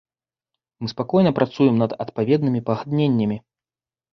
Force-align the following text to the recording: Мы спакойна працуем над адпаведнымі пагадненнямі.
Мы 0.85 0.89
спакойна 0.93 1.33
працуем 1.39 1.75
над 1.83 1.91
адпаведнымі 2.07 2.65
пагадненнямі. 2.71 3.37